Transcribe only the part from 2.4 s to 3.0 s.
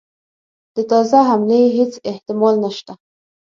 نسته.